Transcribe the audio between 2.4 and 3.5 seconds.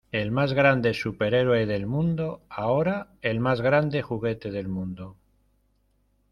ahora el